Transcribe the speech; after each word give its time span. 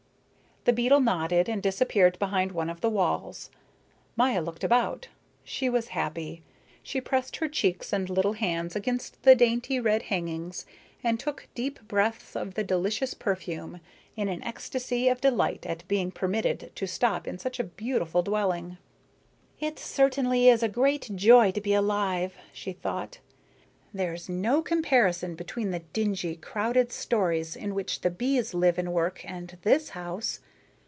The 0.63 0.73
beetle 0.73 0.99
nodded 0.99 1.49
and 1.49 1.59
disappeared 1.59 2.19
behind 2.19 2.51
one 2.51 2.69
of 2.69 2.81
the 2.81 2.89
walls. 2.91 3.49
Maya 4.15 4.43
looked 4.43 4.63
about. 4.63 5.07
She 5.43 5.69
was 5.71 5.87
happy. 5.87 6.43
She 6.83 7.01
pressed 7.01 7.37
her 7.37 7.47
cheeks 7.49 7.91
and 7.91 8.07
little 8.07 8.33
hands 8.33 8.75
against 8.75 9.23
the 9.23 9.33
dainty 9.33 9.79
red 9.79 10.03
hangings 10.03 10.67
and 11.03 11.19
took 11.19 11.47
deep 11.55 11.79
breaths 11.87 12.35
of 12.35 12.53
the 12.53 12.63
delicious 12.63 13.15
perfume, 13.15 13.81
in 14.15 14.27
an 14.29 14.43
ecstasy 14.43 15.07
of 15.07 15.19
delight 15.19 15.65
at 15.65 15.87
being 15.87 16.11
permitted 16.11 16.71
to 16.75 16.85
stop 16.85 17.27
in 17.27 17.39
such 17.39 17.59
a 17.59 17.63
beautiful 17.63 18.21
dwelling. 18.21 18.77
"It 19.59 19.79
certainly 19.79 20.47
is 20.47 20.61
a 20.61 20.69
great 20.69 21.09
joy 21.15 21.49
to 21.53 21.59
be 21.59 21.73
alive," 21.73 22.35
she 22.53 22.73
thought. 22.73 23.17
"And 23.93 23.99
there's 23.99 24.29
no 24.29 24.61
comparison 24.61 25.33
between 25.33 25.71
the 25.71 25.79
dingy, 25.79 26.35
crowded 26.35 26.91
stories 26.91 27.55
in 27.55 27.73
which 27.73 28.01
the 28.01 28.11
bees 28.11 28.53
live 28.53 28.77
and 28.77 28.93
work 28.93 29.23
and 29.27 29.57
this 29.63 29.89
house. 29.89 30.39